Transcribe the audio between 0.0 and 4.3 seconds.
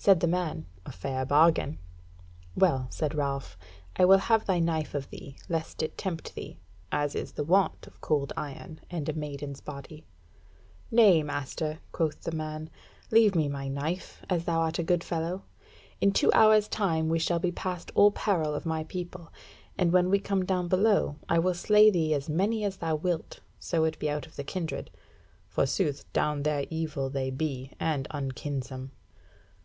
Said the man: "A fair bargain!" "Well," said Ralph, "I will